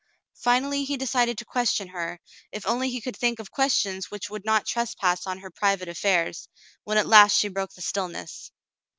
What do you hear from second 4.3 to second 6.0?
would not trespass on her private